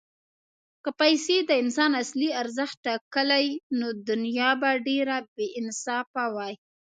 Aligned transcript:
که 0.83 0.89
پیسې 1.01 1.37
د 1.43 1.51
انسان 1.63 1.91
اصلي 2.03 2.29
ارزښت 2.41 2.77
ټاکلی، 2.87 3.47
نو 3.79 3.87
دنیا 4.09 4.49
به 4.61 4.69
ډېره 4.87 5.15
بېانصافه 5.35 6.25
وای. 6.35 6.53